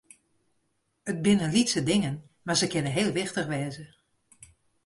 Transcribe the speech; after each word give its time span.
It 1.09 1.17
binne 1.25 1.47
lytse 1.55 1.81
dingen, 1.89 2.15
mar 2.45 2.57
se 2.59 2.67
kinne 2.71 2.91
heel 2.95 3.11
wichtich 3.17 3.49
wêze. 3.51 3.85